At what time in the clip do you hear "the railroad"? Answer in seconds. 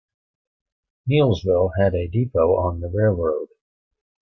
2.81-3.49